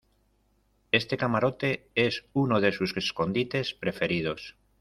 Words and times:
este 0.91 1.15
camarote 1.15 1.85
es 1.93 2.25
uno 2.33 2.59
de 2.59 2.71
sus 2.71 2.97
escondites 2.97 3.75
preferidos. 3.75 4.57